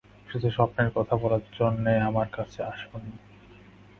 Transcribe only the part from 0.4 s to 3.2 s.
স্বপ্নের কথা বলার জন্যে আমার কাছে আস নি।